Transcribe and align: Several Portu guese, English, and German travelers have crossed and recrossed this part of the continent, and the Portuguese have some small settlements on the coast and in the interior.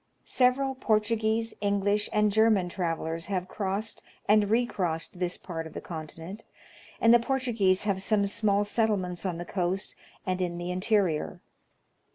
Several 0.25 0.73
Portu 0.73 1.15
guese, 1.15 1.53
English, 1.61 2.09
and 2.11 2.31
German 2.31 2.69
travelers 2.69 3.27
have 3.27 3.47
crossed 3.47 4.01
and 4.27 4.49
recrossed 4.49 5.19
this 5.19 5.37
part 5.37 5.67
of 5.67 5.73
the 5.73 5.79
continent, 5.79 6.43
and 6.99 7.13
the 7.13 7.19
Portuguese 7.19 7.83
have 7.83 8.01
some 8.01 8.25
small 8.25 8.63
settlements 8.63 9.27
on 9.27 9.37
the 9.37 9.45
coast 9.45 9.95
and 10.25 10.41
in 10.41 10.57
the 10.57 10.71
interior. 10.71 11.39